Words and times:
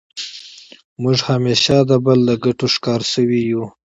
موږ 1.01 1.17
همېشه 1.29 1.75
د 1.89 1.91
بل 2.05 2.19
د 2.29 2.31
ګټو 2.43 2.67
ښکار 2.75 3.01
سوي 3.13 3.41
یو. 3.51 3.63